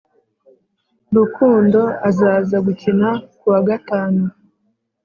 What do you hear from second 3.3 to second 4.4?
kuwa gatanu